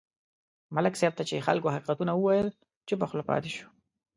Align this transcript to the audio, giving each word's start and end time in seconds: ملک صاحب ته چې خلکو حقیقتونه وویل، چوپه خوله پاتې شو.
ملک 0.75 0.93
صاحب 0.99 1.13
ته 1.17 1.23
چې 1.29 1.45
خلکو 1.47 1.73
حقیقتونه 1.75 2.11
وویل، 2.15 2.47
چوپه 2.87 3.05
خوله 3.09 3.23
پاتې 3.29 3.49
شو. 3.55 3.65